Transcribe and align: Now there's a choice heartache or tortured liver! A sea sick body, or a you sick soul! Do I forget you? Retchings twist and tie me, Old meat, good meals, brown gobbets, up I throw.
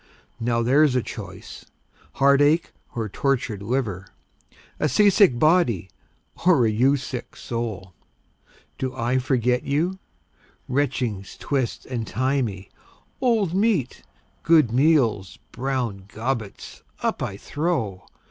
Now 0.39 0.63
there's 0.63 0.95
a 0.95 1.03
choice 1.03 1.63
heartache 2.13 2.73
or 2.95 3.07
tortured 3.07 3.61
liver! 3.61 4.07
A 4.79 4.89
sea 4.89 5.11
sick 5.11 5.37
body, 5.37 5.91
or 6.43 6.65
a 6.65 6.71
you 6.71 6.97
sick 6.97 7.35
soul! 7.35 7.93
Do 8.79 8.95
I 8.95 9.19
forget 9.19 9.61
you? 9.61 9.99
Retchings 10.67 11.37
twist 11.37 11.85
and 11.85 12.07
tie 12.07 12.41
me, 12.41 12.71
Old 13.21 13.53
meat, 13.53 14.01
good 14.41 14.71
meals, 14.71 15.37
brown 15.51 16.05
gobbets, 16.07 16.81
up 17.03 17.21
I 17.21 17.37
throw. 17.37 18.05